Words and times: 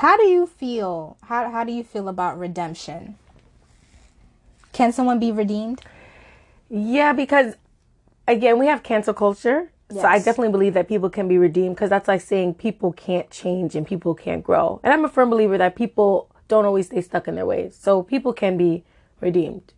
How 0.00 0.16
do 0.16 0.24
you 0.24 0.46
feel? 0.46 1.18
How 1.24 1.50
how 1.50 1.62
do 1.62 1.72
you 1.72 1.84
feel 1.84 2.08
about 2.08 2.38
redemption? 2.38 3.16
Can 4.72 4.92
someone 4.92 5.18
be 5.18 5.30
redeemed? 5.30 5.82
Yeah, 6.70 7.12
because 7.12 7.56
again, 8.26 8.58
we 8.58 8.66
have 8.66 8.82
cancel 8.82 9.12
culture. 9.12 9.70
So 9.92 10.02
I 10.02 10.18
definitely 10.18 10.52
believe 10.52 10.72
that 10.72 10.88
people 10.88 11.10
can 11.10 11.28
be 11.28 11.36
redeemed 11.36 11.74
because 11.74 11.90
that's 11.90 12.08
like 12.08 12.22
saying 12.22 12.54
people 12.54 12.92
can't 12.92 13.28
change 13.28 13.74
and 13.74 13.86
people 13.86 14.14
can't 14.14 14.42
grow. 14.42 14.80
And 14.82 14.94
I'm 14.94 15.04
a 15.04 15.08
firm 15.08 15.28
believer 15.28 15.58
that 15.58 15.76
people 15.76 16.30
don't 16.48 16.64
always 16.64 16.86
stay 16.86 17.02
stuck 17.02 17.28
in 17.28 17.34
their 17.34 17.44
ways. 17.44 17.76
So 17.78 18.02
people 18.02 18.32
can 18.32 18.56
be 18.56 18.84
redeemed. 19.20 19.74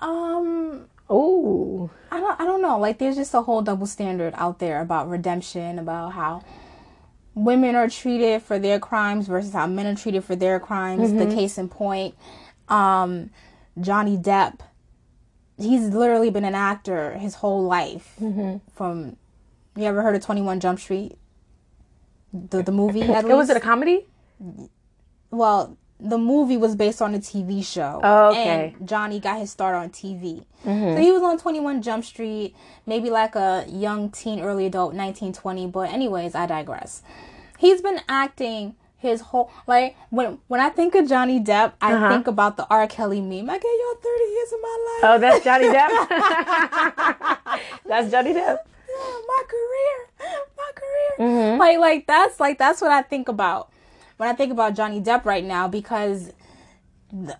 Um, 0.00 0.88
Oh, 1.08 1.90
I 2.10 2.20
don't 2.20 2.40
I 2.40 2.44
don't 2.44 2.60
know. 2.60 2.78
Like 2.78 2.98
there's 2.98 3.16
just 3.16 3.32
a 3.32 3.42
whole 3.42 3.62
double 3.62 3.86
standard 3.86 4.34
out 4.36 4.58
there 4.58 4.82
about 4.82 5.08
redemption, 5.08 5.78
about 5.78 6.12
how 6.12 6.42
women 7.34 7.74
are 7.74 7.88
treated 7.88 8.42
for 8.42 8.58
their 8.58 8.78
crimes 8.78 9.26
versus 9.26 9.52
how 9.52 9.66
men 9.66 9.86
are 9.86 9.94
treated 9.94 10.24
for 10.24 10.36
their 10.36 10.60
crimes. 10.60 11.12
The 11.12 11.26
case 11.34 11.58
in 11.58 11.68
point, 11.68 12.14
um, 12.68 13.30
Johnny 13.80 14.16
Depp. 14.16 14.60
He's 15.58 15.88
literally 15.88 16.30
been 16.30 16.44
an 16.44 16.54
actor 16.54 17.12
his 17.18 17.36
whole 17.36 17.62
life. 17.62 18.14
From 18.74 19.16
you 19.76 19.84
ever 19.84 20.02
heard 20.02 20.16
of 20.16 20.22
Twenty 20.24 20.42
One 20.42 20.60
Jump 20.60 20.80
Street? 20.80 21.16
The 22.32 22.62
the 22.62 22.72
movie. 22.72 23.02
At 23.12 23.24
was 23.24 23.50
it 23.50 23.56
a 23.56 23.60
comedy? 23.60 24.06
well, 25.30 25.76
the 26.04 26.18
movie 26.18 26.56
was 26.56 26.74
based 26.74 27.00
on 27.00 27.14
a 27.14 27.18
TV 27.18 27.64
show. 27.64 28.00
Oh, 28.02 28.30
okay. 28.30 28.74
And 28.78 28.88
Johnny 28.88 29.20
got 29.20 29.38
his 29.38 29.50
start 29.50 29.74
on 29.76 29.90
TV. 29.90 30.44
So 30.64 30.96
he 30.96 31.10
was 31.10 31.22
on 31.22 31.38
21 31.38 31.82
Jump 31.82 32.04
Street, 32.04 32.54
maybe 32.86 33.10
like 33.10 33.34
a 33.34 33.64
young 33.68 34.10
teen, 34.10 34.40
early 34.40 34.66
adult, 34.66 34.94
1920. 34.94 35.66
But, 35.68 35.90
anyways, 35.92 36.34
I 36.36 36.46
digress. 36.46 37.02
He's 37.58 37.80
been 37.82 38.00
acting 38.08 38.76
his 38.96 39.20
whole 39.20 39.50
like 39.66 39.96
when 40.10 40.38
when 40.46 40.60
I 40.60 40.68
think 40.68 40.94
of 40.94 41.08
Johnny 41.08 41.40
Depp, 41.40 41.72
I 41.80 41.92
Uh-huh. 41.94 42.08
think 42.08 42.28
about 42.28 42.56
the 42.56 42.64
R. 42.70 42.86
Kelly 42.86 43.20
meme. 43.20 43.50
I 43.50 43.58
gave 43.58 43.64
y'all 43.64 43.96
30 44.00 44.24
years 44.24 44.52
of 44.52 44.60
my 44.62 44.78
life. 44.86 45.02
Oh, 45.04 45.18
that's 45.18 45.44
Johnny 45.44 45.66
Depp. 45.66 45.90
that's 47.86 48.10
Johnny 48.12 48.32
Depp. 48.32 48.58
Yeah, 48.88 49.18
my 49.26 49.42
career, 49.48 50.38
my 50.56 50.70
career. 50.76 51.28
Mm-hmm. 51.28 51.58
Like, 51.60 51.78
like 51.78 52.06
that's 52.06 52.38
like 52.38 52.58
that's 52.58 52.80
what 52.80 52.92
I 52.92 53.02
think 53.02 53.26
about 53.28 53.70
when 54.22 54.30
I 54.30 54.34
think 54.34 54.52
about 54.52 54.76
Johnny 54.76 55.00
Depp 55.00 55.24
right 55.24 55.42
now 55.42 55.66
because 55.66 56.32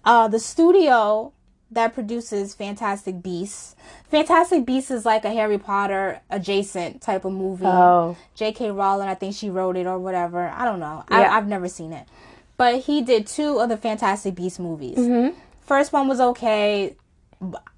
uh, 0.05 0.27
the 0.27 0.41
studio 0.41 1.33
that 1.71 1.95
produces 1.95 2.57
Fantastic 2.57 3.23
Beasts, 3.23 3.77
Fantastic 4.11 4.67
Beasts 4.67 4.91
is 4.91 5.07
like 5.07 5.25
a 5.25 5.31
Harry 5.31 5.59
Potter 5.59 6.21
adjacent 6.29 7.01
type 7.01 7.25
of 7.25 7.35
movie. 7.35 7.67
Oh. 7.67 8.17
J.K. 8.35 8.73
Rowling, 8.73 9.09
I 9.09 9.15
think 9.15 9.37
she 9.37 9.49
wrote 9.49 9.77
it 9.77 9.87
or 9.87 9.97
whatever. 10.01 10.49
I 10.49 10.65
don't 10.65 10.81
know. 10.81 11.05
Yeah. 11.09 11.19
I, 11.19 11.37
I've 11.37 11.47
never 11.47 11.69
seen 11.69 11.93
it, 11.93 12.09
but 12.57 12.81
he 12.81 13.01
did 13.01 13.29
two 13.29 13.61
of 13.61 13.69
the 13.69 13.77
Fantastic 13.77 14.35
Beasts 14.35 14.59
movies. 14.59 14.99
Mm-hmm. 14.99 15.39
First 15.65 15.93
one 15.93 16.09
was 16.09 16.19
okay, 16.19 16.97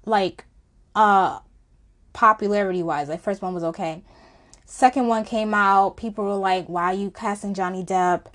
like 0.07 0.45
uh 0.95 1.41
popularity 2.13 2.81
wise. 2.81 3.07
Like 3.07 3.21
first 3.21 3.43
one 3.43 3.53
was 3.53 3.65
okay. 3.65 4.01
Second 4.65 5.05
one 5.05 5.25
came 5.25 5.53
out. 5.53 5.95
People 5.95 6.25
were 6.25 6.33
like, 6.33 6.65
"Why 6.65 6.85
are 6.85 6.93
you 6.95 7.11
casting 7.11 7.53
Johnny 7.53 7.83
Depp?" 7.85 8.25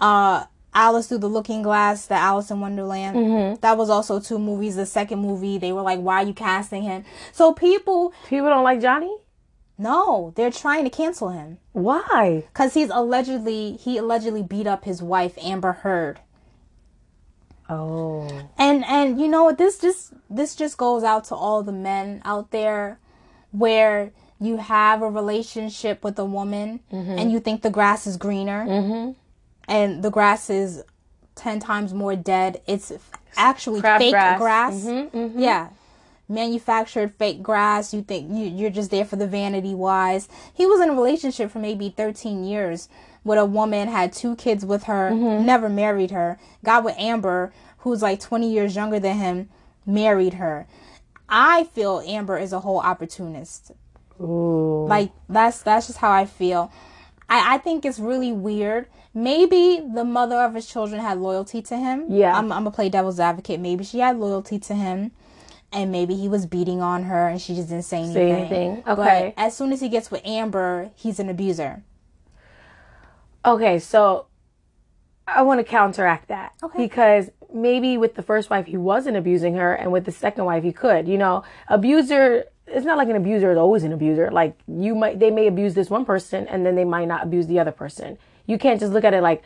Uh, 0.00 0.44
Alice 0.74 1.06
Through 1.06 1.18
the 1.18 1.28
Looking 1.28 1.62
Glass, 1.62 2.06
the 2.06 2.14
Alice 2.14 2.50
in 2.50 2.60
Wonderland. 2.60 3.16
Mm-hmm. 3.16 3.60
That 3.60 3.78
was 3.78 3.90
also 3.90 4.18
two 4.18 4.38
movies. 4.38 4.74
The 4.74 4.86
second 4.86 5.20
movie, 5.20 5.56
they 5.56 5.72
were 5.72 5.82
like, 5.82 6.00
"Why 6.00 6.22
are 6.22 6.26
you 6.26 6.34
casting 6.34 6.82
him?" 6.82 7.04
So 7.32 7.52
people, 7.52 8.12
People 8.28 8.48
don't 8.48 8.64
like 8.64 8.80
Johnny? 8.80 9.16
no, 9.76 10.32
they're 10.36 10.50
trying 10.50 10.84
to 10.84 10.90
cancel 10.90 11.30
him 11.30 11.58
Why? 11.72 12.44
because 12.52 12.74
he's 12.74 12.90
allegedly 12.90 13.72
he 13.76 13.98
allegedly 13.98 14.42
beat 14.42 14.66
up 14.66 14.84
his 14.84 15.02
wife 15.02 15.36
Amber 15.42 15.72
Heard. 15.72 16.20
Oh. 17.68 18.28
and 18.58 18.84
and 18.84 19.18
you 19.18 19.26
know 19.26 19.44
what 19.44 19.58
this 19.58 19.78
just 19.78 20.12
this 20.28 20.54
just 20.54 20.76
goes 20.76 21.02
out 21.02 21.24
to 21.24 21.34
all 21.34 21.62
the 21.62 21.72
men 21.72 22.20
out 22.24 22.50
there 22.50 22.98
where 23.52 24.12
you 24.38 24.58
have 24.58 25.00
a 25.00 25.08
relationship 25.08 26.04
with 26.04 26.18
a 26.18 26.26
woman 26.26 26.80
mm-hmm. 26.92 27.18
and 27.18 27.32
you 27.32 27.40
think 27.40 27.62
the 27.62 27.70
grass 27.70 28.06
is 28.06 28.18
greener 28.18 28.66
mm-hmm. 28.66 29.12
And 29.68 30.02
the 30.02 30.10
grass 30.10 30.50
is 30.50 30.82
10 31.36 31.60
times 31.60 31.92
more 31.92 32.16
dead. 32.16 32.60
It's 32.66 32.92
actually 33.36 33.80
Crab 33.80 34.00
fake 34.00 34.12
grass. 34.12 34.38
grass, 34.38 34.74
mm-hmm, 34.84 35.16
mm-hmm. 35.16 35.38
yeah. 35.38 35.68
Manufactured 36.28 37.12
fake 37.14 37.42
grass. 37.42 37.92
You 37.92 38.02
think 38.02 38.30
you, 38.30 38.46
you're 38.46 38.70
just 38.70 38.90
there 38.90 39.04
for 39.04 39.16
the 39.16 39.26
vanity 39.26 39.74
wise. 39.74 40.28
He 40.52 40.66
was 40.66 40.80
in 40.80 40.90
a 40.90 40.94
relationship 40.94 41.50
for 41.50 41.58
maybe 41.58 41.90
13 41.90 42.44
years 42.44 42.88
with 43.24 43.38
a 43.38 43.44
woman 43.44 43.88
had 43.88 44.12
two 44.12 44.36
kids 44.36 44.64
with 44.64 44.84
her 44.84 45.10
mm-hmm. 45.10 45.44
never 45.44 45.68
married 45.68 46.10
her. 46.10 46.38
Got 46.64 46.84
with 46.84 46.94
amber 46.98 47.52
who's 47.78 48.02
like 48.02 48.20
20 48.20 48.50
years 48.50 48.74
younger 48.74 48.98
than 48.98 49.16
him 49.16 49.48
married 49.86 50.34
her. 50.34 50.66
I 51.28 51.64
feel 51.64 52.02
amber 52.06 52.38
is 52.38 52.52
a 52.52 52.60
whole 52.60 52.80
opportunist. 52.80 53.72
Ooh. 54.20 54.86
like 54.86 55.10
that's 55.28 55.62
that's 55.62 55.88
just 55.88 55.98
how 55.98 56.12
I 56.12 56.24
feel. 56.24 56.70
I, 57.28 57.54
I 57.54 57.58
think 57.58 57.84
it's 57.84 57.98
really 57.98 58.32
weird. 58.32 58.86
Maybe 59.12 59.80
the 59.94 60.04
mother 60.04 60.36
of 60.36 60.54
his 60.54 60.66
children 60.66 61.00
had 61.00 61.18
loyalty 61.18 61.62
to 61.62 61.76
him. 61.76 62.06
Yeah. 62.08 62.36
I'm, 62.36 62.52
I'm 62.52 62.64
gonna 62.64 62.70
play 62.70 62.88
devil's 62.88 63.20
advocate. 63.20 63.60
Maybe 63.60 63.84
she 63.84 64.00
had 64.00 64.18
loyalty 64.18 64.58
to 64.58 64.74
him, 64.74 65.12
and 65.72 65.92
maybe 65.92 66.14
he 66.14 66.28
was 66.28 66.46
beating 66.46 66.82
on 66.82 67.04
her, 67.04 67.28
and 67.28 67.40
she 67.40 67.54
just 67.54 67.68
didn't 67.68 67.84
say 67.84 67.98
anything. 67.98 68.14
Say 68.14 68.30
anything. 68.30 68.82
Okay. 68.86 69.32
But 69.36 69.42
as 69.42 69.56
soon 69.56 69.72
as 69.72 69.80
he 69.80 69.88
gets 69.88 70.10
with 70.10 70.24
Amber, 70.24 70.90
he's 70.94 71.18
an 71.18 71.28
abuser. 71.28 71.82
Okay, 73.44 73.78
so 73.78 74.26
I 75.26 75.42
want 75.42 75.60
to 75.60 75.64
counteract 75.64 76.28
that. 76.28 76.52
Okay. 76.62 76.78
Because 76.78 77.30
maybe 77.52 77.96
with 77.96 78.14
the 78.14 78.22
first 78.22 78.50
wife 78.50 78.66
he 78.66 78.76
wasn't 78.76 79.16
abusing 79.16 79.54
her 79.54 79.74
and 79.74 79.92
with 79.92 80.04
the 80.04 80.12
second 80.12 80.44
wife 80.44 80.64
he 80.64 80.72
could. 80.72 81.06
You 81.06 81.18
know, 81.18 81.44
abuser 81.68 82.46
it's 82.66 82.86
not 82.86 82.96
like 82.96 83.08
an 83.08 83.16
abuser 83.16 83.52
is 83.52 83.58
always 83.58 83.84
an 83.84 83.92
abuser. 83.92 84.30
Like 84.30 84.58
you 84.66 84.94
might 84.94 85.18
they 85.20 85.30
may 85.30 85.46
abuse 85.46 85.74
this 85.74 85.90
one 85.90 86.04
person 86.04 86.46
and 86.48 86.64
then 86.64 86.76
they 86.76 86.84
might 86.84 87.06
not 87.06 87.22
abuse 87.24 87.46
the 87.46 87.58
other 87.58 87.72
person. 87.72 88.18
You 88.46 88.58
can't 88.58 88.80
just 88.80 88.92
look 88.92 89.04
at 89.04 89.14
it 89.14 89.22
like 89.22 89.42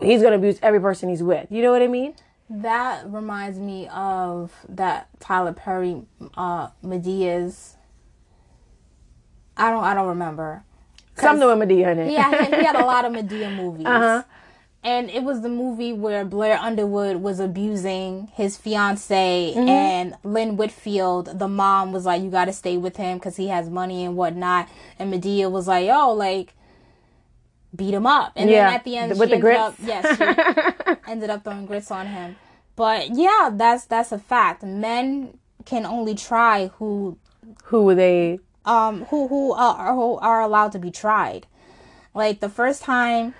he's 0.00 0.20
going 0.20 0.32
to 0.32 0.38
abuse 0.38 0.58
every 0.62 0.80
person 0.80 1.08
he's 1.08 1.22
with. 1.22 1.46
You 1.50 1.62
know 1.62 1.72
what 1.72 1.82
I 1.82 1.88
mean? 1.88 2.14
That 2.48 3.10
reminds 3.10 3.58
me 3.58 3.88
of 3.88 4.52
that 4.68 5.08
Tyler 5.18 5.52
Perry, 5.52 6.02
uh, 6.36 6.68
Madea's. 6.84 7.76
I 9.56 9.70
don't. 9.70 9.82
I 9.82 9.94
don't 9.94 10.08
remember. 10.08 10.62
Something 11.18 11.48
with 11.48 11.68
Madea 11.68 11.92
in 11.92 11.98
it. 12.00 12.12
Yeah, 12.12 12.44
he, 12.44 12.56
he 12.56 12.64
had 12.64 12.76
a 12.76 12.84
lot 12.84 13.04
of 13.04 13.12
Madea 13.14 13.54
movies. 13.54 13.86
Uh-huh. 13.86 14.22
And 14.86 15.10
it 15.10 15.24
was 15.24 15.40
the 15.42 15.48
movie 15.48 15.92
where 15.92 16.24
Blair 16.24 16.56
Underwood 16.58 17.16
was 17.16 17.40
abusing 17.40 18.28
his 18.34 18.56
fiance, 18.56 19.52
and 19.56 20.14
Lynn 20.22 20.56
Whitfield, 20.56 21.40
the 21.40 21.48
mom, 21.48 21.90
was 21.92 22.06
like, 22.06 22.22
"You 22.22 22.30
got 22.30 22.44
to 22.44 22.52
stay 22.52 22.76
with 22.76 22.96
him 22.96 23.18
because 23.18 23.34
he 23.36 23.48
has 23.48 23.68
money 23.68 24.04
and 24.04 24.16
whatnot." 24.16 24.68
And 24.98 25.12
Madea 25.12 25.50
was 25.50 25.66
like, 25.66 25.88
"Oh, 25.90 26.12
like." 26.14 26.54
Beat 27.74 27.92
him 27.92 28.06
up, 28.06 28.32
and 28.36 28.48
Yeah, 28.48 28.66
then 28.68 28.74
at 28.76 28.84
the 28.84 28.96
end, 28.96 29.10
with 29.18 29.28
she 29.28 29.36
the 29.38 29.48
ended 29.48 29.56
up, 29.56 29.74
yes, 29.82 30.16
she 30.16 31.10
ended 31.10 31.28
up 31.28 31.44
throwing 31.44 31.66
grits 31.66 31.90
on 31.90 32.06
him. 32.06 32.36
But 32.74 33.10
yeah, 33.14 33.50
that's 33.52 33.84
that's 33.84 34.12
a 34.12 34.18
fact. 34.18 34.62
Men 34.62 35.36
can 35.66 35.84
only 35.84 36.14
try 36.14 36.68
who 36.78 37.18
Who 37.64 37.94
they? 37.94 38.38
um 38.64 39.04
who 39.06 39.28
who 39.28 39.52
are 39.52 39.94
who 39.94 40.16
are 40.18 40.40
allowed 40.40 40.72
to 40.72 40.78
be 40.78 40.90
tried. 40.90 41.46
Like 42.14 42.40
the 42.40 42.48
first 42.48 42.80
time 42.82 43.34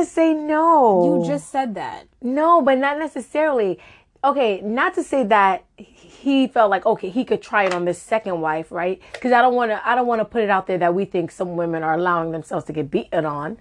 To 0.00 0.06
say 0.06 0.32
no. 0.32 1.20
you 1.20 1.26
just 1.26 1.50
said 1.50 1.74
that. 1.74 2.06
No, 2.22 2.62
but 2.62 2.78
not 2.78 2.98
necessarily. 2.98 3.78
Okay, 4.24 4.62
not 4.62 4.94
to 4.94 5.02
say 5.02 5.24
that 5.24 5.64
he 5.76 6.46
felt 6.46 6.70
like 6.70 6.86
okay 6.86 7.10
he 7.10 7.24
could 7.24 7.42
try 7.42 7.64
it 7.64 7.74
on 7.74 7.84
this 7.84 8.00
second 8.00 8.40
wife, 8.40 8.72
right? 8.72 9.00
Because 9.12 9.32
I 9.32 9.42
don't 9.42 9.54
want 9.54 9.72
to. 9.72 9.86
I 9.86 9.94
don't 9.94 10.06
want 10.06 10.20
to 10.20 10.24
put 10.24 10.42
it 10.42 10.48
out 10.48 10.66
there 10.66 10.78
that 10.78 10.94
we 10.94 11.04
think 11.04 11.30
some 11.30 11.54
women 11.54 11.82
are 11.82 11.94
allowing 11.94 12.30
themselves 12.32 12.64
to 12.66 12.72
get 12.72 12.90
beaten 12.90 13.26
on. 13.26 13.58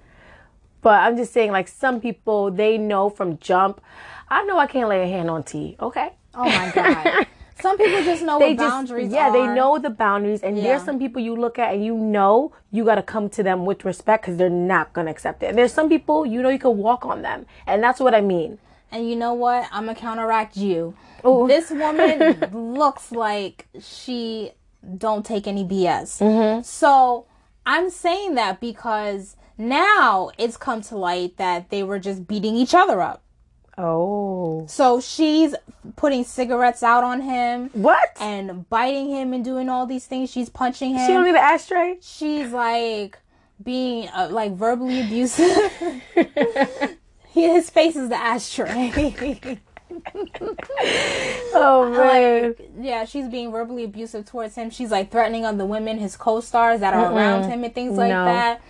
But 0.81 1.01
I'm 1.01 1.18
just 1.18 1.33
saying, 1.33 1.51
like 1.51 1.68
some 1.68 2.00
people, 2.00 2.51
they 2.51 2.77
know 2.77 3.09
from 3.09 3.38
jump. 3.39 3.81
I 4.30 4.44
know 4.44 4.57
I 4.57 4.68
can't 4.68 4.88
lay 4.88 5.03
a 5.03 5.07
hand 5.07 5.30
on 5.30 5.44
T. 5.44 5.75
Okay. 5.81 6.13
Oh 6.36 6.45
my 6.45 6.71
god. 6.74 7.27
Some 7.61 7.77
people 7.77 8.03
just 8.03 8.23
know 8.23 8.39
They 8.39 8.50
what 8.50 8.57
just, 8.57 8.69
boundaries 8.69 9.11
yeah, 9.11 9.29
are. 9.29 9.33
they 9.33 9.47
know 9.47 9.77
the 9.79 9.89
boundaries, 9.89 10.41
and 10.41 10.57
Yeah. 10.57 10.63
there's 10.63 10.83
some 10.83 10.97
people 11.00 11.21
you 11.21 11.35
look 11.35 11.59
at 11.59 11.73
and 11.73 11.83
you 11.83 11.95
know 11.95 12.51
you 12.71 12.85
got 12.85 12.95
to 12.95 13.01
come 13.03 13.29
to 13.31 13.44
them 13.44 13.65
with 13.65 13.83
respect 13.85 14.23
because 14.23 14.38
they're 14.38 14.50
not 14.50 14.94
gonna 14.94 15.11
accept 15.11 15.44
it. 15.44 15.47
And 15.47 15.57
there's 15.57 15.73
some 15.73 15.89
people 15.89 16.25
you 16.25 16.41
know 16.41 16.50
you 16.50 16.59
can 16.59 16.77
walk 16.77 17.06
on 17.06 17.21
them, 17.21 17.45
and 17.67 17.83
that's 17.83 18.00
what 18.00 18.13
I 18.15 18.21
mean. 18.21 18.59
And 18.91 19.09
you 19.09 19.15
know 19.15 19.33
what? 19.33 19.67
I'm 19.71 19.85
gonna 19.85 19.95
counteract 20.00 20.57
you. 20.57 20.95
Ooh. 21.25 21.47
This 21.47 21.69
woman 21.69 22.39
looks 22.75 23.11
like 23.11 23.67
she 23.79 24.51
don't 24.97 25.25
take 25.25 25.45
any 25.47 25.63
BS. 25.65 26.19
Mm-hmm. 26.19 26.62
So 26.63 27.25
I'm 27.65 27.89
saying 27.89 28.35
that 28.35 28.59
because 28.62 29.35
now 29.57 30.31
it's 30.38 30.55
come 30.57 30.81
to 30.83 30.95
light 30.97 31.35
that 31.38 31.69
they 31.69 31.83
were 31.83 32.00
just 32.00 32.25
beating 32.27 32.55
each 32.55 32.73
other 32.73 33.01
up. 33.01 33.21
Oh, 33.81 34.65
So 34.67 34.99
she's 34.99 35.55
putting 35.95 36.23
cigarettes 36.25 36.83
out 36.83 37.03
on 37.03 37.21
him 37.21 37.69
what? 37.73 38.09
and 38.19 38.69
biting 38.69 39.09
him 39.09 39.31
and 39.33 39.43
doing 39.43 39.69
all 39.69 39.85
these 39.85 40.05
things. 40.05 40.29
She's 40.29 40.49
punching 40.49 40.91
him. 40.95 41.07
She 41.07 41.13
don't 41.13 41.23
need 41.23 41.29
an 41.31 41.35
ashtray. 41.37 41.97
she's 42.01 42.51
like 42.51 43.17
being 43.63 44.09
uh, 44.09 44.27
like 44.31 44.51
verbally 44.53 44.99
abusive. 45.01 45.71
his 47.29 47.69
face 47.69 47.95
is 47.95 48.09
the 48.09 48.15
ashtray. 48.17 49.57
Oh 51.53 51.89
man. 51.97 52.43
like, 52.49 52.69
yeah, 52.79 53.05
she's 53.05 53.27
being 53.27 53.51
verbally 53.51 53.83
abusive 53.85 54.25
towards 54.25 54.55
him. 54.55 54.69
She's 54.69 54.91
like 54.91 55.11
threatening 55.11 55.45
other 55.45 55.65
women, 55.65 55.97
his 55.97 56.15
co-stars 56.15 56.79
that 56.81 56.93
are 56.93 57.11
around 57.11 57.49
him, 57.49 57.63
and 57.63 57.73
things 57.73 57.97
like 57.97 58.11
No. 58.11 58.25
that. 58.25 58.61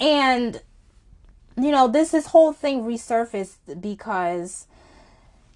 And 0.00 0.60
you 1.56 1.70
know, 1.70 1.88
this 1.88 2.10
this 2.10 2.26
whole 2.26 2.52
thing 2.52 2.82
resurfaced 2.84 3.80
because 3.80 4.66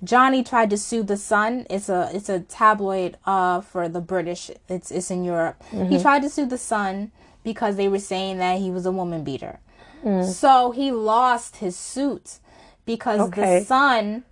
Johnny 0.05 0.43
tried 0.45 0.71
to 0.71 0.77
sue 0.77 1.03
the 1.03 1.17
Sun. 1.17 1.67
It's 1.71 1.89
a 1.89 2.11
it's 2.13 2.29
a 2.29 2.41
tabloid 2.41 3.17
uh 3.27 3.61
for 3.63 3.89
the 3.89 4.01
British. 4.01 4.51
It's 4.69 4.91
it's 4.91 5.11
in 5.11 5.25
Europe. 5.25 5.63
Mm-hmm. 5.73 5.91
He 5.93 6.01
tried 6.03 6.23
to 6.23 6.31
sue 6.31 6.47
the 6.47 6.59
Sun 6.59 7.13
because 7.45 7.77
they 7.77 7.89
were 7.89 7.99
saying 7.99 8.39
that 8.39 8.59
he 8.59 8.71
was 8.71 8.85
a 8.87 8.93
woman 8.93 9.25
beater. 9.25 9.59
Mm. 10.05 10.25
So 10.31 10.71
he 10.73 10.93
lost 10.93 11.57
his 11.57 11.77
suit 11.77 12.39
because 12.85 13.21
Okay. 13.21 13.61
the 13.61 13.65
Sun 13.65 14.25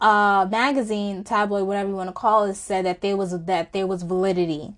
uh 0.00 0.48
magazine 0.50 1.22
tabloid 1.22 1.64
whatever 1.66 1.88
you 1.88 1.94
want 1.94 2.08
to 2.08 2.12
call 2.12 2.44
it 2.44 2.54
said 2.54 2.84
that 2.84 3.00
there 3.02 3.16
was 3.16 3.44
that 3.44 3.72
there 3.72 3.86
was 3.86 4.02
validity. 4.02 4.74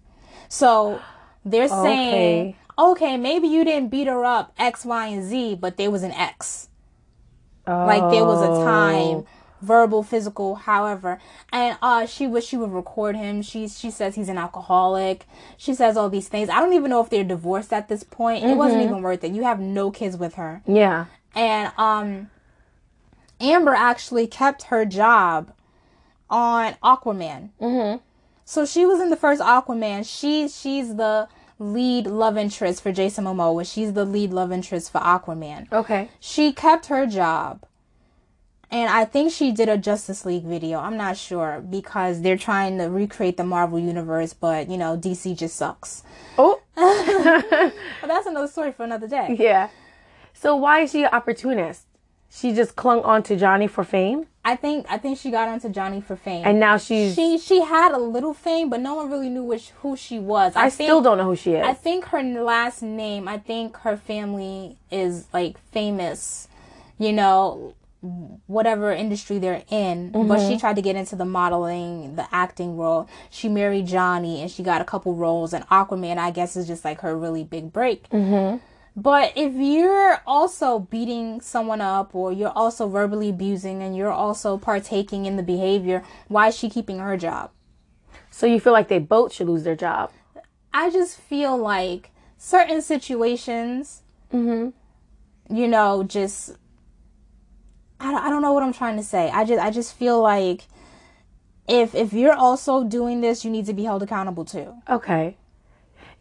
So 0.51 1.01
they're 1.47 1.69
saying 1.69 2.57
okay, 2.79 3.17
maybe 3.17 3.49
you 3.49 3.65
didn't 3.65 3.91
beat 3.91 4.07
her 4.07 4.25
up 4.25 4.53
X, 4.59 4.85
Y, 4.85 5.07
and 5.07 5.25
Z, 5.25 5.57
but 5.61 5.77
there 5.77 5.91
was 5.91 6.03
an 6.03 6.13
X. 6.13 6.69
Like 7.67 8.11
there 8.11 8.25
was 8.25 8.41
Oh. 8.43 8.61
a 8.61 8.65
time, 8.65 9.25
verbal, 9.63 10.03
physical, 10.03 10.55
however. 10.57 11.19
And 11.51 11.79
uh 11.81 12.05
she 12.05 12.27
wish 12.27 12.45
she 12.47 12.59
would 12.59 12.73
record 12.73 13.17
him. 13.17 13.41
She 13.41 13.69
she 13.69 13.91
says 13.91 14.15
he's 14.17 14.29
an 14.29 14.37
alcoholic. 14.37 15.25
She 15.57 15.73
says 15.75 15.97
all 15.97 16.11
these 16.11 16.29
things. 16.29 16.51
I 16.51 16.61
don't 16.61 16.75
even 16.75 16.91
know 16.91 17.01
if 17.03 17.09
they're 17.09 17.25
divorced 17.25 17.73
at 17.73 17.89
this 17.89 18.03
point. 18.03 18.45
It 18.45 18.57
wasn't 18.57 18.83
even 18.83 19.01
worth 19.01 19.25
it. 19.25 19.33
You 19.33 19.45
have 19.45 19.61
no 19.61 19.91
kids 19.91 20.17
with 20.19 20.35
her. 20.35 20.63
Yeah. 20.67 21.07
And 21.35 21.73
um 21.79 22.29
Amber 23.41 23.75
actually 23.75 24.27
kept 24.27 24.65
her 24.65 24.85
job 24.85 25.53
on 26.31 26.75
Aquaman. 26.83 27.51
Mm-hmm. 27.61 27.99
So 28.45 28.67
she 28.67 28.85
was 28.85 29.01
in 29.01 29.09
the 29.09 29.17
first 29.17 29.41
Aquaman. 29.41 30.05
She 30.07 30.49
she's 30.49 30.97
the 30.97 31.29
lead 31.59 32.07
love 32.07 32.37
interest 32.37 32.83
for 32.83 32.93
Jason 32.93 33.25
Momoa. 33.25 33.71
She's 33.71 33.93
the 33.93 34.05
lead 34.05 34.33
love 34.33 34.51
interest 34.53 34.91
for 34.91 35.01
Aquaman 35.01 35.71
Okay. 35.73 36.09
she 36.21 36.53
kept 36.53 36.87
her 36.87 37.07
job 37.07 37.65
and 38.71 38.91
i 38.91 39.05
think 39.05 39.31
she 39.31 39.53
did 39.53 39.69
a 39.69 39.77
justice 39.77 40.25
league 40.25 40.43
video 40.45 40.79
i'm 40.81 40.97
not 40.97 41.17
sure 41.19 41.63
because 41.69 42.23
they're 42.23 42.39
trying 42.39 42.79
to 42.79 42.85
recreate 42.85 43.37
the 43.37 43.45
marvel 43.45 43.79
universe 43.79 44.33
but 44.33 44.71
you 44.71 44.79
know 44.79 44.97
dc 44.97 45.37
just 45.37 45.55
sucks 45.55 46.03
Oh. 46.39 46.61
but 46.75 48.07
that's 48.09 48.27
another 48.27 48.49
story 48.49 48.73
for 48.73 48.85
another 48.85 49.07
day 49.07 49.37
Yeah. 49.39 49.69
So 50.33 50.57
why 50.57 50.81
is 50.81 50.91
she 50.91 51.05
an 51.05 51.11
opportunist? 51.13 51.87
She 52.31 52.53
just 52.53 52.75
clung 52.77 53.03
on 53.03 53.23
to 53.25 53.37
Johnny 53.37 53.67
for 53.69 53.85
fame, 53.85 54.27
i 54.47 54.55
think 54.57 54.85
i 54.91 54.99
think 54.99 55.17
she 55.17 55.31
got 55.31 55.49
onto 55.49 55.71
johnny 55.71 56.03
for 56.03 56.17
fame 56.17 56.43
and 56.45 56.61
now 56.61 56.77
she's. 56.77 57.15
she 57.15 57.39
she 57.39 57.63
had 57.63 57.93
a 57.93 57.99
little 57.99 58.35
fame 58.35 58.69
but 58.69 58.79
no 58.79 58.95
one 58.95 59.11
really 59.11 59.31
knew 59.31 59.43
which 59.43 59.71
who 59.81 59.97
she 59.97 60.19
was 60.19 60.53
I 60.55 60.69
think, 60.69 60.89
still 60.89 61.01
don't 61.01 61.17
know 61.17 61.25
who 61.25 61.35
she 61.37 61.53
is. 61.55 61.65
i 61.67 61.73
think 61.73 62.05
her 62.07 62.23
last 62.23 62.83
name 62.83 63.27
i 63.27 63.39
think 63.39 63.75
her 63.79 63.97
family 63.97 64.77
is 64.91 65.27
like 65.33 65.57
famous 65.73 66.47
you 66.99 67.11
know 67.15 67.73
whatever 68.47 68.93
industry 68.93 69.39
they're 69.39 69.63
in 69.71 70.11
but 70.11 70.19
Mm-hmm. 70.19 70.49
she 70.53 70.59
tried 70.59 70.77
to 70.77 70.83
get 70.83 70.95
into 70.95 71.17
the 71.17 71.25
modeling 71.25 72.17
the 72.17 72.27
acting 72.31 72.77
role 72.77 73.09
she 73.31 73.49
married 73.49 73.87
johnny 73.87 74.43
and 74.43 74.51
she 74.51 74.63
got 74.63 74.83
a 74.83 74.85
couple 74.85 75.15
roles 75.15 75.55
and 75.55 75.67
aquaman 75.69 76.19
i 76.19 76.31
guess 76.31 76.55
is 76.55 76.67
just 76.67 76.85
like 76.85 77.01
her 77.01 77.17
really 77.17 77.45
big 77.45 77.73
break 77.73 78.09
Mm-hmm. 78.11 78.59
But 78.97 79.33
if 79.37 79.53
you're 79.55 80.21
also 80.27 80.79
beating 80.79 81.41
someone 81.41 81.81
up 81.81 82.15
or 82.15 82.33
you're 82.33 82.51
also 82.51 82.89
verbally 82.89 83.29
abusing 83.31 83.83
and 83.83 83.97
you're 83.97 84.13
also 84.13 84.57
partaking 84.57 85.27
in 85.27 85.37
the 85.37 85.43
behavior 85.43 86.03
why 86.29 86.49
is 86.49 86.57
she 86.57 86.69
keeping 86.69 86.99
her 86.99 87.17
job 87.17 87.51
so 88.31 88.47
you 88.47 88.59
feel 88.59 88.73
like 88.73 88.89
they 88.89 88.99
both 88.99 89.33
should 89.33 89.47
lose 89.47 89.63
their 89.63 89.77
job? 89.77 90.11
I 90.73 90.91
just 90.91 91.21
feel 91.21 91.57
like 91.57 92.11
certain 92.37 92.83
situations, 92.83 94.03
Mm-hmm. 94.33 95.55
you 95.57 95.69
know, 95.69 96.03
just 96.03 96.57
I 98.01 98.11
don't, 98.11 98.25
I 98.25 98.29
don't 98.31 98.43
know 98.43 98.53
what 98.53 98.65
I'm 98.65 98.73
trying 98.73 98.97
to 98.97 99.05
say. 99.05 99.31
I 99.31 99.45
just 99.45 99.63
I 99.63 99.71
just 99.71 99.95
feel 99.95 100.21
like 100.21 100.67
if 101.69 101.95
if 101.95 102.13
you're 102.13 102.35
also 102.35 102.83
doing 102.83 103.21
this, 103.21 103.45
you 103.45 103.53
need 103.53 103.67
to 103.67 103.73
be 103.73 103.85
held 103.85 104.03
accountable 104.03 104.45
too. 104.45 104.75
Okay. 104.91 105.37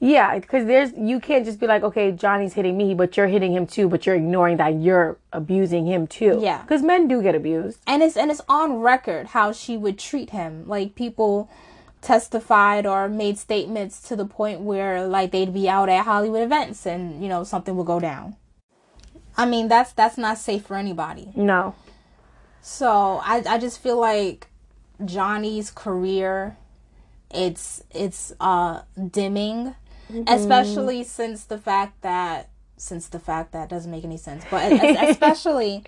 Yeah, 0.04 0.38
because 0.38 0.66
there's 0.66 0.92
you 0.98 1.22
can't 1.22 1.46
just 1.46 1.62
be 1.62 1.68
like, 1.68 1.82
okay, 1.82 2.12
Johnny's 2.12 2.54
hitting 2.54 2.76
me, 2.76 2.94
but 2.94 3.16
you're 3.16 3.28
hitting 3.28 3.54
him 3.54 3.66
too, 3.66 3.88
but 3.88 4.06
you're 4.06 4.18
ignoring 4.18 4.58
that 4.58 4.76
you're 4.82 5.18
abusing 5.32 5.86
him 5.86 6.08
too. 6.08 6.40
Yeah. 6.42 6.62
Because 6.62 6.84
men 6.84 7.08
do 7.08 7.22
get 7.22 7.36
abused. 7.36 7.80
And 7.88 8.04
it's 8.04 8.18
and 8.18 8.30
it's 8.30 8.42
on 8.50 8.82
record 8.82 9.28
how 9.28 9.54
she 9.54 9.78
would 9.78 9.98
treat 9.98 10.32
him. 10.32 10.68
Like 10.68 10.96
people 10.96 11.50
testified 12.02 12.86
or 12.86 13.08
made 13.08 13.38
statements 13.38 14.02
to 14.10 14.18
the 14.18 14.26
point 14.26 14.60
where 14.60 15.08
like 15.08 15.32
they'd 15.32 15.54
be 15.54 15.70
out 15.70 15.88
at 15.88 16.04
Hollywood 16.04 16.44
events 16.44 16.86
and 16.86 17.24
you 17.24 17.30
know 17.30 17.46
something 17.46 17.78
would 17.78 17.88
go 17.88 18.02
down. 18.02 18.36
I 19.38 19.46
mean, 19.46 19.70
that's 19.70 19.94
that's 19.94 20.18
not 20.18 20.38
safe 20.38 20.66
for 20.66 20.76
anybody. 20.76 21.32
No. 21.34 21.76
So 22.62 23.22
I 23.24 23.42
I 23.48 23.58
just 23.58 23.80
feel 23.80 24.02
like 24.02 24.48
Johnny's 25.06 25.72
career 25.72 26.58
it's 27.34 27.84
it's 27.92 28.34
uh 28.40 28.82
dimming 29.12 29.76
Mm-hmm. 30.12 30.24
especially 30.28 31.04
since 31.04 31.46
the 31.46 31.58
fact 31.58 32.02
that 32.02 32.50
since 32.76 33.08
the 33.08 33.20
fact 33.20 33.54
that 33.54 33.70
doesn't 33.70 33.90
make 33.90 34.04
any 34.04 34.18
sense 34.18 34.44
but 34.52 34.70
especially 35.10 35.84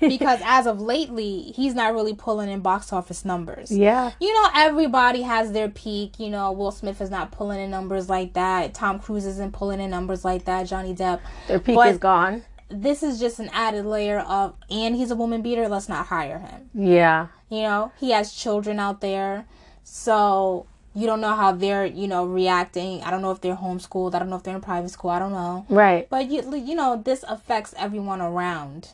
because 0.00 0.40
as 0.44 0.66
of 0.66 0.80
lately 0.80 1.52
he's 1.56 1.74
not 1.74 1.92
really 1.92 2.14
pulling 2.14 2.48
in 2.48 2.60
box 2.60 2.92
office 2.92 3.24
numbers 3.24 3.70
Yeah. 3.72 4.12
you 4.20 4.32
know 4.32 4.48
everybody 4.54 5.22
has 5.22 5.50
their 5.52 5.68
peak 5.68 6.20
you 6.20 6.30
know 6.30 6.52
will 6.52 6.70
smith 6.70 7.00
is 7.00 7.10
not 7.10 7.32
pulling 7.32 7.58
in 7.60 7.70
numbers 7.70 8.08
like 8.08 8.34
that 8.34 8.74
tom 8.74 9.00
cruise 9.00 9.26
isn't 9.26 9.52
pulling 9.52 9.80
in 9.80 9.90
numbers 9.90 10.24
like 10.24 10.44
that 10.44 10.64
johnny 10.68 10.94
depp 10.94 11.20
Their 11.48 11.58
peak 11.58 11.74
But- 11.74 11.88
is 11.88 11.98
gone. 11.98 12.44
this 12.68 13.02
is 13.02 13.18
just 13.18 13.40
an 13.40 13.50
added 13.52 13.84
layer 13.86 14.20
of 14.20 14.54
and 14.70 14.94
he's 14.94 15.10
a 15.10 15.16
woman 15.16 15.42
beater 15.42 15.68
let's 15.68 15.88
not 15.88 16.06
hire 16.06 16.38
him 16.38 16.70
Yeah. 16.74 17.26
you 17.48 17.62
know 17.62 17.90
he 17.98 18.10
has 18.12 18.32
children 18.32 18.78
out 18.78 19.00
there 19.00 19.46
so 19.82 20.66
you 20.96 21.06
don't 21.06 21.20
know 21.20 21.34
how 21.36 21.52
they're 21.52 21.84
you 21.86 22.08
know 22.08 22.24
reacting 22.24 23.02
i 23.04 23.10
don't 23.10 23.20
know 23.22 23.30
if 23.30 23.40
they're 23.42 23.54
homeschooled 23.66 24.14
i 24.14 24.18
don't 24.18 24.30
know 24.30 24.36
if 24.36 24.42
they're 24.42 24.54
in 24.54 24.60
private 24.62 24.88
school 24.90 25.10
i 25.10 25.18
don't 25.18 25.32
know 25.32 25.66
Right. 25.68 26.08
but 26.08 26.30
you 26.30 26.38
you 26.56 26.74
know 26.74 26.90
this 27.10 27.22
affects 27.28 27.74
everyone 27.78 28.20
around 28.20 28.90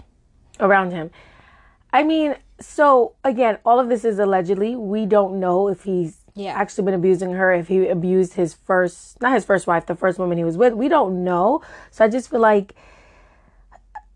Around 0.60 0.90
him. 0.92 1.10
I 1.94 2.02
mean, 2.04 2.36
so 2.60 3.14
again, 3.24 3.58
all 3.64 3.78
of 3.80 3.88
this 3.88 4.04
is 4.04 4.18
allegedly. 4.18 4.76
We 4.76 5.06
don't 5.06 5.40
know 5.40 5.68
if 5.68 5.84
he's 5.84 6.18
Yeah. 6.34 6.52
actually 6.54 6.84
been 6.84 6.94
abusing 6.94 7.32
her, 7.32 7.52
if 7.52 7.68
he 7.68 7.88
abused 7.88 8.34
his 8.34 8.54
first, 8.54 9.20
not 9.20 9.32
his 9.34 9.44
first 9.44 9.66
wife, 9.66 9.86
the 9.86 9.94
first 9.96 10.18
woman 10.18 10.38
he 10.38 10.44
was 10.44 10.56
with. 10.56 10.72
We 10.74 10.88
don't 10.88 11.24
know. 11.24 11.62
So 11.90 12.04
I 12.04 12.08
just 12.08 12.30
feel 12.30 12.40
like 12.40 12.74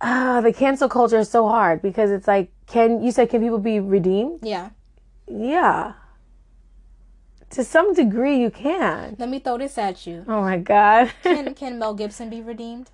uh, 0.00 0.40
the 0.42 0.52
cancel 0.52 0.88
culture 0.88 1.18
is 1.18 1.28
so 1.30 1.48
hard 1.48 1.82
because 1.82 2.10
it's 2.10 2.28
like, 2.28 2.50
can 2.66 3.02
you 3.02 3.10
said, 3.10 3.30
can 3.30 3.40
people 3.40 3.58
be 3.58 3.80
redeemed? 3.80 4.40
yeah 4.42 4.70
Yeah. 5.26 5.94
To 7.50 7.64
some 7.64 7.94
degree, 7.94 8.38
you 8.38 8.50
can. 8.50 9.16
let 9.18 9.28
me 9.28 9.38
throw 9.38 9.58
this 9.58 9.78
at 9.78 10.06
you 10.06 10.24
Oh 10.28 10.40
my 10.42 10.58
God. 10.58 11.12
can, 11.22 11.54
can 11.60 11.78
mel 11.78 11.94
gibson 11.94 12.28
be 12.30 12.42
redeemed 12.42 12.90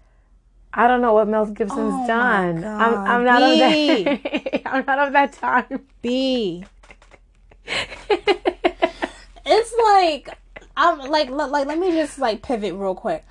I 0.74 0.88
don't 0.88 1.02
know 1.02 1.12
what 1.12 1.28
Mel 1.28 1.44
Gibson's 1.44 1.92
Oh 1.94 2.06
done. 2.06 2.64
I'm, 2.64 2.94
I'm 2.94 3.24
not 3.24 3.40
B. 3.40 3.52
of 3.52 4.22
that. 4.22 4.62
I'm 4.64 4.86
not 4.86 4.98
of 5.00 5.12
that 5.12 5.32
time. 5.34 5.82
b 6.00 6.64
it's 9.44 9.74
like 9.84 10.28
i'm 10.76 10.98
like 11.10 11.30
like 11.30 11.66
let 11.66 11.78
me 11.78 11.92
just 11.92 12.18
like 12.18 12.42
pivot 12.42 12.74
real 12.74 12.94
quick 12.94 13.24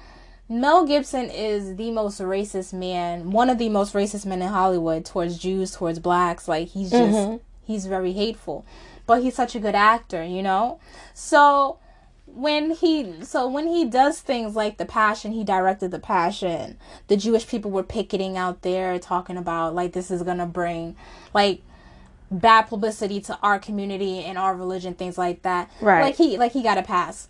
Mel 0.48 0.86
Gibson 0.86 1.30
is 1.30 1.78
the 1.78 1.92
most 1.92 2.20
racist 2.20 2.74
man, 2.74 3.32
one 3.32 3.50
of 3.50 3.58
the 3.58 3.70
most 3.70 3.94
racist 3.94 4.26
men 4.26 4.42
in 4.42 4.50
Hollywood 4.50 5.06
towards 5.06 5.38
Jews, 5.38 5.72
towards 5.72 6.00
blacks. 6.00 6.46
Like 6.46 6.68
he's 6.68 6.92
just 6.92 7.18
mm-hmm. 7.18 7.38
he's 7.64 7.86
very 7.86 8.12
hateful. 8.12 8.66
But 9.08 9.22
he's 9.24 9.36
such 9.36 9.56
a 9.56 9.60
good 9.60 9.76
actor, 9.76 10.24
you 10.24 10.42
know? 10.44 10.80
So 11.14 11.78
when 12.26 12.72
he 12.72 13.24
so 13.24 13.48
when 13.48 13.68
he 13.68 13.84
does 13.84 14.22
things 14.22 14.56
like 14.56 14.78
the 14.78 14.86
passion 14.86 15.34
he 15.34 15.44
directed 15.44 15.92
the 15.92 16.00
passion 16.00 16.78
the 17.08 17.18
jewish 17.18 17.46
people 17.46 17.70
were 17.70 17.84
picketing 17.84 18.38
out 18.38 18.62
there 18.62 18.98
talking 18.98 19.36
about 19.36 19.76
like 19.76 19.92
this 19.92 20.10
is 20.10 20.24
gonna 20.24 20.46
bring 20.46 20.96
like 21.34 21.62
bad 22.30 22.62
publicity 22.62 23.20
to 23.20 23.38
our 23.44 23.60
community 23.60 24.20
and 24.24 24.38
our 24.38 24.56
religion 24.56 24.94
things 24.94 25.18
like 25.18 25.42
that 25.42 25.70
Right. 25.82 26.02
like 26.02 26.16
he 26.16 26.38
like 26.38 26.54
he 26.54 26.64
got 26.64 26.78
a 26.78 26.84
pass 26.84 27.28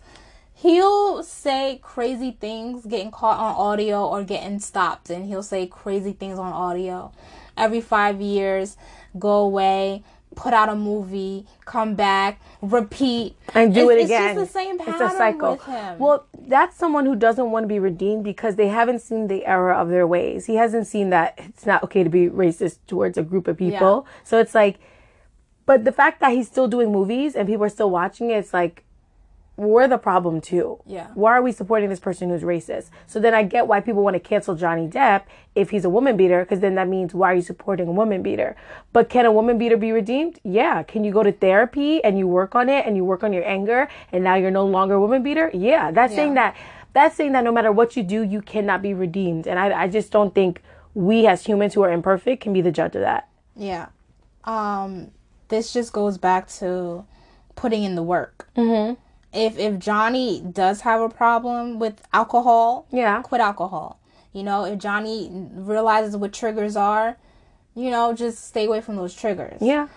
he'll 0.54 1.24
say 1.24 1.80
crazy 1.82 2.36
things 2.38 2.86
getting 2.86 3.10
caught 3.10 3.40
on 3.40 3.56
audio 3.56 4.06
or 4.06 4.22
getting 4.22 4.60
stopped 4.60 5.10
and 5.10 5.26
he'll 5.26 5.42
say 5.42 5.66
crazy 5.66 6.12
things 6.12 6.38
on 6.38 6.52
audio 6.52 7.10
every 7.56 7.80
five 7.80 8.20
years 8.20 8.76
go 9.18 9.38
away 9.38 10.04
put 10.34 10.52
out 10.52 10.68
a 10.68 10.74
movie, 10.74 11.46
come 11.64 11.94
back, 11.94 12.40
repeat, 12.60 13.36
and 13.54 13.74
do 13.74 13.90
it's, 13.90 14.02
it 14.02 14.04
again. 14.04 14.30
It's 14.30 14.40
just 14.40 14.52
the 14.52 14.58
same 14.58 14.78
pattern 14.78 14.94
it's 14.94 15.14
a 15.14 15.16
cycle. 15.16 15.52
with 15.52 15.64
him. 15.64 15.98
Well, 15.98 16.26
that's 16.46 16.76
someone 16.76 17.06
who 17.06 17.16
doesn't 17.16 17.50
want 17.50 17.64
to 17.64 17.68
be 17.68 17.78
redeemed 17.78 18.24
because 18.24 18.56
they 18.56 18.68
haven't 18.68 19.00
seen 19.00 19.28
the 19.28 19.46
error 19.46 19.72
of 19.72 19.88
their 19.88 20.06
ways. 20.06 20.46
He 20.46 20.56
hasn't 20.56 20.86
seen 20.86 21.10
that 21.10 21.34
it's 21.38 21.66
not 21.66 21.82
okay 21.84 22.04
to 22.04 22.10
be 22.10 22.28
racist 22.28 22.78
towards 22.86 23.18
a 23.18 23.22
group 23.22 23.48
of 23.48 23.56
people. 23.56 24.06
Yeah. 24.06 24.12
So 24.24 24.38
it's 24.38 24.54
like, 24.54 24.78
but 25.66 25.84
the 25.84 25.92
fact 25.92 26.20
that 26.20 26.32
he's 26.32 26.48
still 26.48 26.68
doing 26.68 26.90
movies 26.90 27.34
and 27.36 27.46
people 27.48 27.64
are 27.64 27.68
still 27.68 27.90
watching 27.90 28.30
it, 28.30 28.34
it's 28.34 28.52
like, 28.52 28.84
we're 29.62 29.88
the 29.88 29.98
problem 29.98 30.40
too. 30.40 30.80
Yeah. 30.86 31.08
Why 31.14 31.32
are 31.32 31.42
we 31.42 31.52
supporting 31.52 31.88
this 31.88 32.00
person 32.00 32.30
who's 32.30 32.42
racist? 32.42 32.90
So 33.06 33.20
then 33.20 33.34
I 33.34 33.42
get 33.42 33.66
why 33.66 33.80
people 33.80 34.02
want 34.02 34.14
to 34.14 34.20
cancel 34.20 34.54
Johnny 34.54 34.88
Depp 34.88 35.22
if 35.54 35.70
he's 35.70 35.84
a 35.84 35.90
woman 35.90 36.16
beater, 36.16 36.44
because 36.44 36.60
then 36.60 36.74
that 36.76 36.88
means 36.88 37.14
why 37.14 37.32
are 37.32 37.34
you 37.34 37.42
supporting 37.42 37.88
a 37.88 37.92
woman 37.92 38.22
beater? 38.22 38.56
But 38.92 39.08
can 39.08 39.26
a 39.26 39.32
woman 39.32 39.58
beater 39.58 39.76
be 39.76 39.92
redeemed? 39.92 40.40
Yeah. 40.42 40.82
Can 40.82 41.04
you 41.04 41.12
go 41.12 41.22
to 41.22 41.32
therapy 41.32 42.02
and 42.02 42.18
you 42.18 42.26
work 42.26 42.54
on 42.54 42.68
it 42.68 42.86
and 42.86 42.96
you 42.96 43.04
work 43.04 43.22
on 43.22 43.32
your 43.32 43.44
anger 43.44 43.88
and 44.12 44.24
now 44.24 44.34
you're 44.34 44.50
no 44.50 44.66
longer 44.66 44.94
a 44.94 45.00
woman 45.00 45.22
beater? 45.22 45.50
Yeah. 45.54 45.90
That's 45.90 46.14
saying 46.14 46.34
that 46.34 46.56
that's 46.92 47.16
saying 47.16 47.32
that 47.32 47.44
no 47.44 47.52
matter 47.52 47.72
what 47.72 47.96
you 47.96 48.02
do, 48.02 48.22
you 48.22 48.42
cannot 48.42 48.82
be 48.82 48.92
redeemed. 48.92 49.46
And 49.46 49.58
I, 49.58 49.84
I 49.84 49.88
just 49.88 50.10
don't 50.10 50.34
think 50.34 50.62
we 50.94 51.26
as 51.26 51.46
humans 51.46 51.74
who 51.74 51.82
are 51.82 51.90
imperfect 51.90 52.42
can 52.42 52.52
be 52.52 52.60
the 52.60 52.72
judge 52.72 52.94
of 52.94 53.00
that. 53.02 53.28
Yeah. 53.56 53.86
Um, 54.44 55.10
this 55.48 55.72
just 55.72 55.92
goes 55.92 56.18
back 56.18 56.48
to 56.58 57.04
putting 57.54 57.84
in 57.84 57.94
the 57.94 58.02
work. 58.02 58.48
Mm-hmm. 58.56 59.00
If 59.32 59.58
if 59.58 59.78
Johnny 59.78 60.40
does 60.40 60.82
have 60.82 61.00
a 61.00 61.08
problem 61.08 61.78
with 61.78 62.02
alcohol, 62.12 62.86
Yeah. 62.90 63.22
quit 63.22 63.40
alcohol. 63.40 63.98
You 64.32 64.42
know, 64.42 64.64
if 64.64 64.78
Johnny 64.78 65.30
realizes 65.54 66.16
what 66.16 66.32
triggers 66.32 66.76
are, 66.76 67.16
you 67.74 67.90
know, 67.90 68.12
just 68.12 68.46
stay 68.46 68.66
away 68.66 68.80
from 68.80 68.96
those 68.96 69.14
triggers. 69.14 69.58
Yeah. 69.60 69.88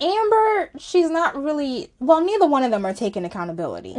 Amber, 0.00 0.70
she's 0.78 1.10
not 1.10 1.34
really. 1.40 1.90
Well, 1.98 2.20
neither 2.24 2.46
one 2.46 2.62
of 2.62 2.70
them 2.70 2.86
are 2.86 2.94
taking 2.94 3.24
accountability. 3.24 3.94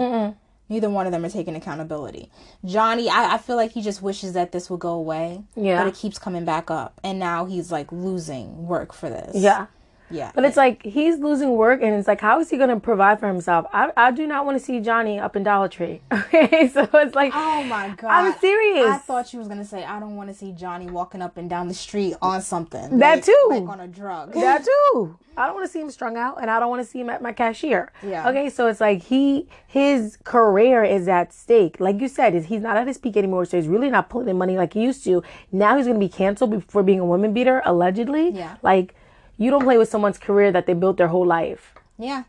Neither 0.69 0.89
one 0.89 1.05
of 1.07 1.11
them 1.11 1.25
are 1.25 1.29
taking 1.29 1.55
accountability. 1.55 2.29
Johnny, 2.63 3.09
I, 3.09 3.33
I 3.33 3.37
feel 3.39 3.55
like 3.55 3.71
he 3.71 3.81
just 3.81 4.01
wishes 4.01 4.33
that 4.33 4.51
this 4.51 4.69
would 4.69 4.79
go 4.79 4.91
away. 4.93 5.43
Yeah. 5.55 5.79
But 5.83 5.87
it 5.87 5.95
keeps 5.95 6.19
coming 6.19 6.45
back 6.45 6.69
up. 6.71 7.01
And 7.03 7.19
now 7.19 7.45
he's 7.45 7.71
like 7.71 7.91
losing 7.91 8.67
work 8.67 8.93
for 8.93 9.09
this. 9.09 9.35
Yeah. 9.35 9.65
Yeah. 10.11 10.31
But 10.33 10.45
it's 10.45 10.57
like 10.57 10.83
he's 10.83 11.19
losing 11.19 11.51
work, 11.51 11.81
and 11.81 11.93
it's 11.95 12.07
like, 12.07 12.21
how 12.21 12.39
is 12.39 12.49
he 12.49 12.57
going 12.57 12.69
to 12.69 12.79
provide 12.79 13.19
for 13.19 13.27
himself? 13.27 13.65
I, 13.73 13.91
I 13.95 14.11
do 14.11 14.25
not 14.27 14.45
want 14.45 14.57
to 14.57 14.63
see 14.63 14.79
Johnny 14.79 15.19
up 15.19 15.35
in 15.35 15.43
Dollar 15.43 15.67
Tree. 15.67 16.01
Okay, 16.31 16.67
so 16.67 16.87
it's 16.93 17.15
like, 17.15 17.31
Oh 17.35 17.63
my 17.63 17.89
god! 17.97 18.09
I'm 18.09 18.39
serious. 18.39 18.87
I 18.87 18.97
thought 18.99 19.33
you 19.33 19.39
was 19.39 19.47
gonna 19.47 19.65
say 19.65 19.83
I 19.83 19.99
don't 19.99 20.15
want 20.15 20.29
to 20.29 20.35
see 20.35 20.51
Johnny 20.51 20.85
walking 20.87 21.23
up 21.23 21.37
and 21.37 21.49
down 21.49 21.67
the 21.67 21.73
street 21.73 22.15
on 22.21 22.41
something. 22.43 22.99
That 22.99 23.15
like- 23.15 23.25
too. 23.25 23.47
like 23.49 23.63
on 23.67 23.79
a 23.79 23.87
drug. 23.87 24.33
that 24.33 24.63
too. 24.93 25.17
I 25.35 25.45
don't 25.47 25.55
want 25.55 25.65
to 25.67 25.71
see 25.71 25.79
him 25.79 25.89
strung 25.89 26.17
out, 26.17 26.39
and 26.41 26.51
I 26.51 26.59
don't 26.59 26.69
want 26.69 26.81
to 26.83 26.87
see 26.87 26.99
him 26.99 27.09
at 27.09 27.21
my 27.21 27.31
cashier. 27.31 27.91
Yeah. 28.03 28.29
Okay, 28.29 28.49
so 28.49 28.67
it's 28.67 28.79
like 28.81 29.01
he 29.03 29.47
his 29.67 30.17
career 30.23 30.83
is 30.83 31.07
at 31.07 31.33
stake. 31.33 31.79
Like 31.79 31.99
you 31.99 32.07
said, 32.07 32.35
is 32.35 32.45
he's 32.45 32.61
not 32.61 32.77
at 32.77 32.85
his 32.87 32.97
peak 32.99 33.17
anymore, 33.17 33.45
so 33.45 33.57
he's 33.57 33.67
really 33.67 33.89
not 33.89 34.09
pulling 34.09 34.27
in 34.29 34.37
money 34.37 34.55
like 34.57 34.73
he 34.73 34.83
used 34.83 35.03
to. 35.05 35.23
Now 35.51 35.77
he's 35.77 35.85
going 35.87 35.99
to 35.99 36.05
be 36.05 36.11
canceled 36.11 36.63
for 36.69 36.83
being 36.83 36.99
a 36.99 37.05
woman 37.05 37.33
beater, 37.33 37.61
allegedly. 37.65 38.29
Yeah. 38.31 38.57
Like 38.61 38.93
you 39.39 39.49
don't 39.49 39.63
play 39.63 39.77
with 39.81 39.89
someone's 39.89 40.19
career 40.27 40.51
that 40.51 40.65
they 40.67 40.75
built 40.83 40.97
their 40.97 41.07
whole 41.15 41.25
life. 41.25 41.73
yeah, 41.97 42.23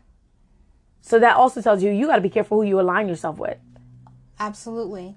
So 1.09 1.19
that 1.19 1.35
also 1.41 1.61
tells 1.61 1.83
you 1.83 1.89
you 1.91 2.07
got 2.07 2.15
to 2.21 2.25
be 2.29 2.33
careful 2.37 2.57
who 2.61 2.67
you 2.71 2.79
align 2.79 3.05
yourself 3.11 3.37
with. 3.37 3.59
absolutely, 4.39 5.15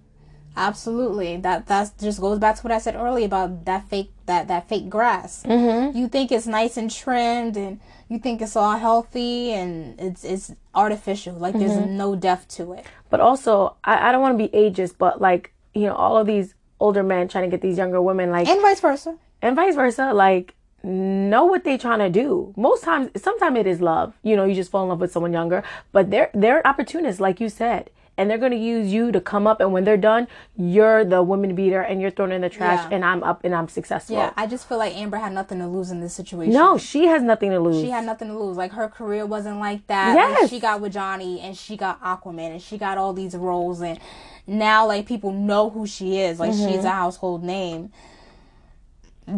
absolutely. 0.57 1.37
That 1.37 1.67
that 1.67 1.93
just 2.01 2.21
goes 2.21 2.39
back 2.39 2.57
to 2.57 2.63
what 2.63 2.73
I 2.73 2.79
said 2.79 2.95
earlier 2.97 3.27
about 3.27 3.65
that 3.65 3.89
fake 3.89 4.11
that 4.27 4.49
that 4.49 4.69
fake 4.69 4.89
grass. 4.89 5.43
Mm-hmm. 5.45 5.97
You 5.97 6.09
think 6.09 6.31
it's 6.33 6.47
nice 6.47 6.77
and 6.77 6.91
trimmed, 6.91 7.57
and 7.57 7.81
you 8.09 8.19
think 8.19 8.41
it's 8.43 8.57
all 8.57 8.77
healthy, 8.77 9.53
and 9.53 9.99
it's 10.01 10.25
it's 10.25 10.53
artificial. 10.75 11.35
Like 11.35 11.55
there's 11.59 11.77
no 11.87 12.15
depth 12.17 12.49
to 12.57 12.73
it. 12.75 12.85
But 13.11 13.21
also, 13.21 13.77
I, 13.85 14.09
I 14.09 14.13
don't 14.13 14.21
want 14.23 14.39
to 14.39 14.43
be 14.49 14.51
ageist, 14.57 14.97
but 14.99 15.21
like, 15.21 15.53
you 15.75 15.87
know, 15.87 15.95
all 15.95 16.17
of 16.17 16.27
these 16.27 16.55
older 16.81 17.03
men 17.03 17.29
trying 17.29 17.45
to 17.45 17.51
get 17.51 17.61
these 17.63 17.79
younger 17.79 18.03
women, 18.03 18.31
like, 18.31 18.49
And 18.49 18.61
vice 18.61 18.81
versa. 18.81 19.17
and 19.41 19.55
vice 19.55 19.75
versa, 19.77 20.13
like, 20.13 20.54
know 20.85 21.45
what 21.47 21.65
they 21.65 21.77
trying 21.79 21.99
to 22.01 22.11
do. 22.11 22.53
Most 22.57 22.85
times, 22.85 23.11
sometimes 23.17 23.59
it 23.59 23.67
is 23.67 23.81
love. 23.81 24.15
You 24.23 24.37
know, 24.37 24.45
you 24.45 24.55
just 24.55 24.71
fall 24.71 24.83
in 24.85 24.89
love 24.91 25.01
with 25.01 25.11
someone 25.13 25.33
younger, 25.33 25.63
but 25.93 26.11
they're, 26.11 26.31
they're 26.35 26.67
opportunists, 26.67 27.21
like 27.21 27.41
you 27.41 27.49
said. 27.49 27.91
And 28.17 28.31
they're 28.31 28.39
going 28.39 28.53
to 28.53 28.57
use 28.59 28.93
you 28.93 29.11
to 29.11 29.21
come 29.21 29.45
up, 29.45 29.59
and 29.61 29.73
when 29.73 29.83
they're 29.83 29.97
done, 29.97 30.29
you're 30.57 31.05
the 31.05 31.21
woman 31.21 31.57
beater 31.57 31.81
and 31.81 32.01
you're 32.01 32.13
thrown 32.13 32.31
in 32.31 32.43
the 32.43 32.49
trash, 32.49 32.79
Yeah. 32.89 32.95
and 32.95 33.05
I'm 33.05 33.25
up 33.25 33.43
and 33.43 33.53
I'm 33.53 33.67
successful. 33.67 34.15
Yeah, 34.15 34.33
I 34.37 34.47
just 34.47 34.69
feel 34.69 34.79
like 34.79 34.95
Amber 34.97 35.17
had 35.17 35.33
nothing 35.33 35.59
to 35.59 35.67
lose 35.67 35.91
in 35.91 36.01
this 36.01 36.15
situation. 36.15 36.53
No, 36.55 36.79
she 36.79 37.09
has 37.09 37.25
nothing 37.25 37.51
to 37.51 37.59
lose. 37.59 37.83
She 37.83 37.91
had 37.91 38.05
nothing 38.07 38.29
to 38.29 38.39
lose. 38.39 38.57
Like 38.57 38.71
her 38.71 38.89
career 38.89 39.27
wasn't 39.27 39.59
like 39.59 39.85
that. 39.89 40.15
Like, 40.15 40.29
Yes. 40.43 40.51
she 40.51 40.61
got 40.61 40.81
with 40.81 40.93
Johnny 40.93 41.41
and 41.41 41.57
she 41.57 41.77
got 41.77 42.01
Aquaman 42.05 42.53
and 42.53 42.63
she 42.63 42.79
got 42.79 42.99
all 42.99 43.13
these 43.15 43.35
roles 43.35 43.81
and 43.81 43.99
now 44.47 44.87
like 44.87 45.07
people 45.07 45.33
know 45.33 45.71
who 45.71 45.85
she 45.85 46.21
is. 46.21 46.39
Like 46.39 46.53
Mm-hmm. 46.53 46.71
she's 46.73 46.85
a 46.85 46.91
household 46.91 47.43
name. 47.43 47.91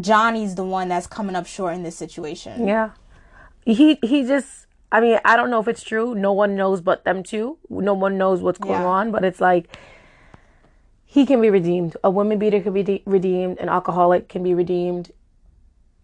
Johnny's 0.00 0.55
the 0.55 0.64
one 0.64 0.88
that's 0.88 1.07
coming 1.07 1.37
up 1.37 1.47
short 1.47 1.75
in 1.75 1.83
this 1.83 1.97
situation. 1.97 2.66
Yeah. 2.66 2.90
He 3.64 3.99
he 4.02 4.25
just 4.25 4.66
I 4.93 5.00
mean, 5.00 5.19
I 5.25 5.37
don't 5.37 5.50
know 5.50 5.61
if 5.61 5.69
it's 5.69 5.83
true. 5.83 6.14
No 6.14 6.33
one 6.33 6.55
knows 6.57 6.81
but 6.81 7.05
them 7.05 7.23
two. 7.23 7.59
No 7.69 7.95
one 7.95 8.19
knows 8.19 8.40
what's 8.40 8.59
going 8.59 8.81
Yeah. 8.81 8.87
on, 8.87 9.11
but 9.11 9.25
it's 9.25 9.40
like 9.40 9.76
he 11.05 11.25
can 11.26 11.40
be 11.40 11.50
redeemed. 11.50 11.97
A 12.05 12.11
woman 12.11 12.38
beater 12.38 12.61
can 12.61 12.73
be 12.73 12.83
de- 12.83 13.02
redeemed. 13.07 13.59
An 13.59 13.69
alcoholic 13.69 14.28
can 14.28 14.43
be 14.43 14.55
redeemed. 14.55 15.12